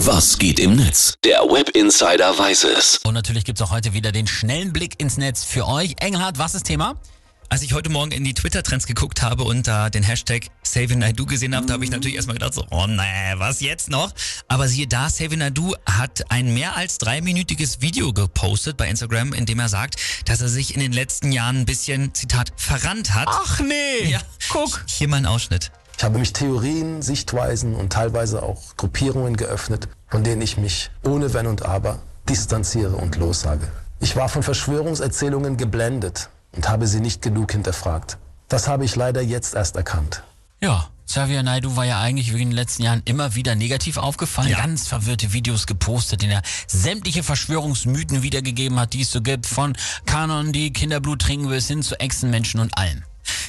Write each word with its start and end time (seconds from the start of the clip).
Was 0.00 0.38
geht 0.38 0.60
im 0.60 0.76
Netz? 0.76 1.14
Der 1.24 1.40
Web 1.40 1.70
Insider 1.70 2.38
weiß 2.38 2.64
es. 2.64 2.98
Und 3.04 3.14
natürlich 3.14 3.44
gibt's 3.44 3.62
auch 3.62 3.70
heute 3.70 3.94
wieder 3.94 4.12
den 4.12 4.26
schnellen 4.26 4.72
Blick 4.72 5.00
ins 5.00 5.16
Netz 5.16 5.42
für 5.42 5.66
euch. 5.66 5.94
Engelhardt, 6.00 6.38
was 6.38 6.54
ist 6.54 6.64
Thema? 6.64 7.00
Als 7.48 7.62
ich 7.62 7.72
heute 7.72 7.88
Morgen 7.88 8.10
in 8.12 8.22
die 8.22 8.34
Twitter-Trends 8.34 8.86
geguckt 8.86 9.22
habe 9.22 9.44
und 9.44 9.66
da 9.66 9.88
den 9.88 10.02
Hashtag 10.02 10.48
SaveNaidu 10.62 11.24
gesehen 11.24 11.56
habe, 11.56 11.64
da 11.66 11.74
habe 11.74 11.84
ich 11.84 11.90
natürlich 11.90 12.16
erstmal 12.16 12.34
gedacht, 12.34 12.52
so, 12.52 12.66
oh 12.70 12.86
nee, 12.86 13.32
was 13.36 13.60
jetzt 13.60 13.88
noch? 13.88 14.12
Aber 14.48 14.68
siehe 14.68 14.86
da, 14.86 15.08
SaveNaidu 15.08 15.74
hat 15.86 16.30
ein 16.30 16.52
mehr 16.52 16.76
als 16.76 16.98
dreiminütiges 16.98 17.80
Video 17.80 18.12
gepostet 18.12 18.76
bei 18.76 18.88
Instagram, 18.88 19.32
in 19.32 19.46
dem 19.46 19.60
er 19.60 19.68
sagt, 19.68 19.96
dass 20.26 20.40
er 20.42 20.48
sich 20.48 20.74
in 20.74 20.80
den 20.80 20.92
letzten 20.92 21.32
Jahren 21.32 21.60
ein 21.60 21.66
bisschen, 21.66 22.12
Zitat, 22.14 22.52
verrannt 22.56 23.14
hat. 23.14 23.28
Ach 23.30 23.60
nee, 23.60 24.10
Ja, 24.10 24.20
guck. 24.50 24.84
Hier 24.88 25.08
mal 25.08 25.16
ein 25.16 25.26
Ausschnitt. 25.26 25.70
Ich 25.96 26.04
habe 26.04 26.18
mich 26.18 26.32
Theorien, 26.34 27.00
Sichtweisen 27.00 27.74
und 27.74 27.92
teilweise 27.92 28.42
auch 28.42 28.76
Gruppierungen 28.76 29.36
geöffnet, 29.36 29.88
von 30.08 30.24
denen 30.24 30.42
ich 30.42 30.58
mich 30.58 30.90
ohne 31.02 31.32
Wenn 31.32 31.46
und 31.46 31.64
Aber 31.64 32.00
distanziere 32.28 32.96
und 32.96 33.16
lossage. 33.16 33.66
Ich 33.98 34.14
war 34.14 34.28
von 34.28 34.42
Verschwörungserzählungen 34.42 35.56
geblendet 35.56 36.28
und 36.54 36.68
habe 36.68 36.86
sie 36.86 37.00
nicht 37.00 37.22
genug 37.22 37.52
hinterfragt. 37.52 38.18
Das 38.48 38.68
habe 38.68 38.84
ich 38.84 38.94
leider 38.94 39.22
jetzt 39.22 39.54
erst 39.54 39.76
erkannt. 39.76 40.22
Ja, 40.60 40.88
Xavier 41.06 41.42
Naidu 41.42 41.76
war 41.76 41.84
ja 41.84 42.00
eigentlich 42.00 42.30
in 42.30 42.38
den 42.38 42.50
letzten 42.50 42.82
Jahren 42.82 43.00
immer 43.06 43.34
wieder 43.34 43.54
negativ 43.54 43.96
aufgefallen. 43.96 44.50
Ja. 44.50 44.58
Ganz 44.58 44.88
verwirrte 44.88 45.32
Videos 45.32 45.66
gepostet, 45.66 46.22
in 46.22 46.28
der 46.28 46.42
sämtliche 46.66 47.22
Verschwörungsmythen 47.22 48.22
wiedergegeben 48.22 48.78
hat, 48.78 48.92
die 48.92 49.02
es 49.02 49.12
so 49.12 49.22
gibt. 49.22 49.46
Von 49.46 49.76
Kanon, 50.04 50.52
die 50.52 50.72
Kinderblut 50.72 51.22
trinken 51.22 51.48
bis 51.48 51.68
hin 51.68 51.82
zu 51.82 51.98
Echsenmenschen 51.98 52.60
und 52.60 52.76
allem. 52.76 53.02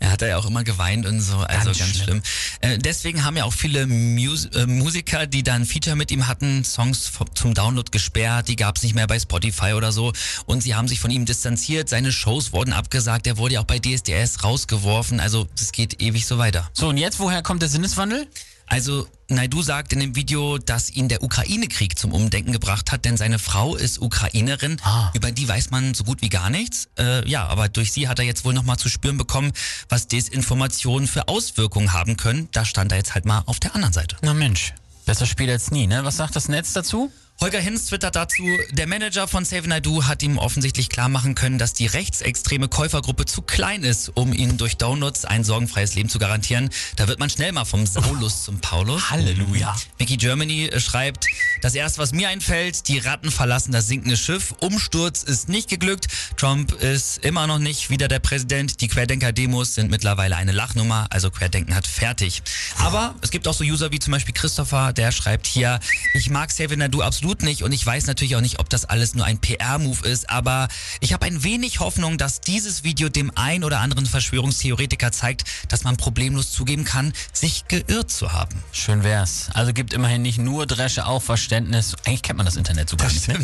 Er 0.00 0.12
hat 0.12 0.22
ja 0.22 0.36
auch 0.36 0.46
immer 0.46 0.64
geweint 0.64 1.06
und 1.06 1.20
so, 1.20 1.36
also 1.38 1.66
Ganz 1.66 1.78
ganz, 1.78 1.90
schlimm. 1.96 2.04
schlimm. 2.04 2.22
Äh, 2.60 2.78
deswegen 2.78 3.24
haben 3.24 3.36
ja 3.36 3.44
auch 3.44 3.52
viele 3.52 3.86
Mus 3.86 4.46
äh, 4.46 4.66
Musiker, 4.66 5.26
die 5.26 5.42
dann 5.42 5.62
ein 5.62 5.66
Feature 5.66 5.96
mit 5.96 6.10
ihm 6.10 6.28
hatten, 6.28 6.64
Songs 6.64 7.10
zum 7.34 7.54
Download 7.54 7.90
gesperrt, 7.90 8.48
die 8.48 8.56
gab 8.56 8.76
es 8.76 8.82
nicht 8.82 8.94
mehr 8.94 9.06
bei 9.06 9.18
Spotify 9.18 9.72
oder 9.72 9.90
so 9.92 10.12
und 10.46 10.62
sie 10.62 10.74
haben 10.74 10.88
sich 10.88 11.00
von 11.00 11.10
ihm 11.10 11.24
distanziert, 11.24 11.88
seine 11.88 12.12
Shows 12.12 12.52
wurden 12.52 12.72
abgesagt, 12.72 13.26
er 13.26 13.38
wurde 13.38 13.54
ja 13.54 13.60
auch 13.60 13.64
bei 13.64 13.78
DSDS 13.78 14.44
rausgeworfen, 14.44 15.20
also 15.20 15.48
es 15.58 15.72
geht 15.72 16.00
ewig 16.00 16.26
so 16.26 16.38
weiter. 16.38 16.70
So, 16.72 16.88
und 16.88 16.96
jetzt, 16.96 17.18
woher 17.18 17.42
kommt 17.42 17.62
der 17.62 17.68
Sinneswandel? 17.68 18.28
Also 18.68 19.06
Naidu 19.28 19.62
sagt 19.62 19.92
in 19.92 20.00
dem 20.00 20.16
Video, 20.16 20.58
dass 20.58 20.90
ihn 20.90 21.08
der 21.08 21.22
Ukraine-Krieg 21.22 21.98
zum 21.98 22.12
Umdenken 22.12 22.52
gebracht 22.52 22.92
hat, 22.92 23.04
denn 23.04 23.16
seine 23.16 23.38
Frau 23.38 23.76
ist 23.76 24.00
Ukrainerin. 24.00 24.78
Ah. 24.82 25.10
Über 25.14 25.32
die 25.32 25.48
weiß 25.48 25.70
man 25.70 25.94
so 25.94 26.04
gut 26.04 26.22
wie 26.22 26.28
gar 26.28 26.50
nichts. 26.50 26.88
Äh, 26.98 27.28
ja, 27.28 27.46
aber 27.46 27.68
durch 27.68 27.92
sie 27.92 28.08
hat 28.08 28.18
er 28.18 28.24
jetzt 28.24 28.44
wohl 28.44 28.54
nochmal 28.54 28.78
zu 28.78 28.88
spüren 28.88 29.18
bekommen, 29.18 29.52
was 29.88 30.08
Desinformationen 30.08 31.08
für 31.08 31.28
Auswirkungen 31.28 31.92
haben 31.92 32.16
können. 32.16 32.48
Da 32.52 32.64
stand 32.64 32.92
er 32.92 32.98
jetzt 32.98 33.14
halt 33.14 33.24
mal 33.24 33.42
auf 33.46 33.60
der 33.60 33.74
anderen 33.74 33.92
Seite. 33.92 34.16
Na 34.22 34.34
Mensch, 34.34 34.72
besser 35.08 35.24
spät 35.24 35.48
als 35.48 35.70
nie, 35.70 35.86
ne? 35.86 36.04
Was 36.04 36.18
sagt 36.18 36.36
das 36.36 36.48
Netz 36.48 36.74
dazu? 36.74 37.10
Holger 37.40 37.60
Hinz 37.60 37.86
twittert 37.86 38.14
dazu, 38.14 38.42
der 38.72 38.86
Manager 38.86 39.26
von 39.26 39.44
Save 39.44 39.66
Naidu 39.66 40.04
hat 40.04 40.22
ihm 40.22 40.36
offensichtlich 40.36 40.90
klar 40.90 41.08
machen 41.08 41.34
können, 41.34 41.56
dass 41.56 41.72
die 41.72 41.86
rechtsextreme 41.86 42.68
Käufergruppe 42.68 43.24
zu 43.24 43.40
klein 43.40 43.84
ist, 43.84 44.10
um 44.14 44.34
ihnen 44.34 44.58
durch 44.58 44.76
Downloads 44.76 45.24
ein 45.24 45.44
sorgenfreies 45.44 45.94
Leben 45.94 46.10
zu 46.10 46.18
garantieren. 46.18 46.68
Da 46.96 47.08
wird 47.08 47.20
man 47.20 47.30
schnell 47.30 47.52
mal 47.52 47.64
vom 47.64 47.86
Saulus 47.86 48.42
zum 48.42 48.60
Paulus. 48.60 49.10
Halleluja. 49.10 49.74
Mickey 49.98 50.18
Germany 50.18 50.66
äh, 50.66 50.78
schreibt, 50.78 51.26
das 51.60 51.74
erste, 51.74 51.98
was 52.00 52.12
mir 52.12 52.28
einfällt, 52.28 52.88
die 52.88 52.98
Ratten 52.98 53.30
verlassen 53.30 53.72
das 53.72 53.88
sinkende 53.88 54.16
Schiff. 54.16 54.54
Umsturz 54.60 55.22
ist 55.22 55.48
nicht 55.48 55.68
geglückt. 55.68 56.06
Trump 56.36 56.72
ist 56.72 57.24
immer 57.24 57.46
noch 57.46 57.58
nicht 57.58 57.90
wieder 57.90 58.08
der 58.08 58.20
Präsident. 58.20 58.80
Die 58.80 58.88
Querdenker-Demos 58.88 59.74
sind 59.74 59.90
mittlerweile 59.90 60.36
eine 60.36 60.52
Lachnummer. 60.52 61.06
Also 61.10 61.30
Querdenken 61.30 61.74
hat 61.74 61.86
fertig. 61.86 62.42
Aber 62.78 63.14
es 63.22 63.30
gibt 63.30 63.48
auch 63.48 63.54
so 63.54 63.64
User 63.64 63.90
wie 63.90 63.98
zum 63.98 64.12
Beispiel 64.12 64.34
Christopher, 64.34 64.92
der 64.92 65.10
schreibt 65.10 65.46
hier, 65.46 65.80
ich 66.14 66.30
mag 66.30 66.50
Save 66.52 66.76
Nadu 66.76 67.02
absolut 67.02 67.42
nicht 67.42 67.62
und 67.62 67.72
ich 67.72 67.84
weiß 67.84 68.06
natürlich 68.06 68.36
auch 68.36 68.40
nicht, 68.40 68.60
ob 68.60 68.70
das 68.70 68.84
alles 68.84 69.14
nur 69.14 69.24
ein 69.24 69.38
PR-Move 69.38 70.06
ist, 70.06 70.30
aber 70.30 70.68
ich 71.00 71.12
habe 71.12 71.26
ein 71.26 71.42
wenig 71.42 71.80
Hoffnung, 71.80 72.18
dass 72.18 72.40
dieses 72.40 72.84
Video 72.84 73.08
dem 73.08 73.32
ein 73.34 73.64
oder 73.64 73.80
anderen 73.80 74.06
Verschwörungstheoretiker 74.06 75.12
zeigt, 75.12 75.44
dass 75.68 75.84
man 75.84 75.96
problemlos 75.96 76.52
zugeben 76.52 76.84
kann, 76.84 77.12
sich 77.32 77.66
geirrt 77.68 78.10
zu 78.10 78.32
haben. 78.32 78.62
Schön 78.72 79.02
wär's. 79.02 79.50
Also 79.54 79.72
gibt 79.72 79.92
immerhin 79.92 80.22
nicht 80.22 80.38
nur 80.38 80.66
Dresche, 80.66 81.06
auch 81.06 81.22
Verständnis. 81.22 81.47
Eigentlich 81.52 82.22
kennt 82.22 82.36
man 82.36 82.46
das 82.46 82.56
Internet 82.56 82.88
so 82.88 82.96
gar 82.96 83.08
nicht. 83.08 83.28
Ne? 83.28 83.38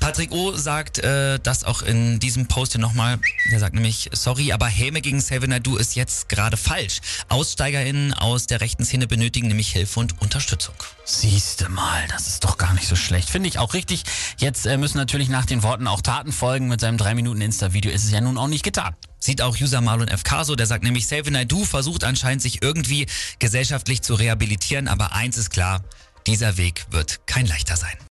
Patrick 0.00 0.32
O. 0.32 0.52
sagt 0.52 0.98
äh, 0.98 1.38
das 1.42 1.64
auch 1.64 1.82
in 1.82 2.18
diesem 2.18 2.46
Post 2.46 2.72
hier 2.72 2.80
nochmal. 2.80 3.18
Der 3.50 3.58
sagt 3.58 3.74
nämlich, 3.74 4.10
sorry, 4.12 4.52
aber 4.52 4.66
Häme 4.66 5.00
gegen 5.00 5.20
Save 5.20 5.48
Nadu 5.48 5.76
ist 5.76 5.96
jetzt 5.96 6.28
gerade 6.28 6.56
falsch. 6.56 7.00
AussteigerInnen 7.28 8.14
aus 8.14 8.46
der 8.46 8.60
rechten 8.60 8.84
Szene 8.84 9.06
benötigen 9.06 9.48
nämlich 9.48 9.72
Hilfe 9.72 10.00
und 10.00 10.20
Unterstützung. 10.20 10.74
Siehste 11.04 11.68
mal, 11.68 12.04
das 12.08 12.26
ist 12.26 12.44
doch 12.44 12.58
gar 12.58 12.74
nicht 12.74 12.88
so 12.88 12.96
schlecht. 12.96 13.30
Finde 13.30 13.48
ich 13.48 13.58
auch 13.58 13.74
richtig. 13.74 14.04
Jetzt 14.38 14.66
äh, 14.66 14.76
müssen 14.76 14.98
natürlich 14.98 15.28
nach 15.28 15.46
den 15.46 15.62
Worten 15.62 15.86
auch 15.86 16.02
Taten 16.02 16.32
folgen. 16.32 16.68
Mit 16.68 16.80
seinem 16.80 16.96
3-Minuten-Insta-Video 16.96 17.90
ist 17.90 18.04
es 18.04 18.10
ja 18.10 18.20
nun 18.20 18.38
auch 18.38 18.48
nicht 18.48 18.64
getan. 18.64 18.94
Sieht 19.18 19.42
auch 19.42 19.56
User 19.60 19.80
Marlon 19.80 20.08
FK 20.08 20.44
so, 20.44 20.54
der 20.56 20.66
sagt 20.66 20.84
nämlich, 20.84 21.06
Save 21.06 21.30
Naidu 21.30 21.64
versucht 21.64 22.04
anscheinend 22.04 22.42
sich 22.42 22.62
irgendwie 22.62 23.06
gesellschaftlich 23.38 24.02
zu 24.02 24.14
rehabilitieren, 24.14 24.88
aber 24.88 25.12
eins 25.12 25.36
ist 25.36 25.50
klar, 25.50 25.82
dieser 26.26 26.56
Weg 26.56 26.86
wird 26.90 27.20
kein 27.26 27.46
leichter 27.46 27.76
sein. 27.76 27.96